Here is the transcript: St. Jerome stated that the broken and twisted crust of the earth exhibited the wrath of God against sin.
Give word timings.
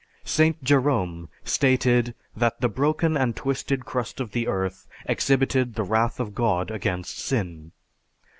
St. 0.25 0.63
Jerome 0.63 1.29
stated 1.43 2.15
that 2.35 2.59
the 2.59 2.67
broken 2.69 3.15
and 3.15 3.35
twisted 3.35 3.85
crust 3.85 4.19
of 4.19 4.31
the 4.31 4.47
earth 4.47 4.87
exhibited 5.05 5.75
the 5.75 5.83
wrath 5.83 6.19
of 6.19 6.33
God 6.33 6.71
against 6.71 7.19
sin. 7.19 7.71